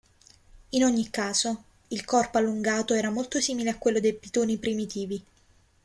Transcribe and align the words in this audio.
In 0.69 0.83
ogni 0.83 1.11
caso, 1.11 1.63
il 1.89 2.03
corpo 2.05 2.39
allungato 2.39 2.95
era 2.95 3.11
molto 3.11 3.39
simile 3.39 3.69
a 3.69 3.77
quello 3.77 3.99
dei 3.99 4.15
pitoni 4.17 4.57
primitivi. 4.57 5.23